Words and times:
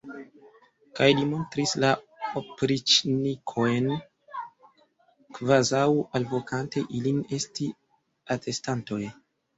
Kaj 0.99 1.07
li 1.17 1.25
montris 1.33 1.73
la 1.83 1.91
opriĉnikojn, 2.41 3.89
kvazaŭ 5.37 5.85
alvokante 6.21 6.87
ilin 7.01 7.21
esti 7.39 7.69
atestantoj. 8.39 9.03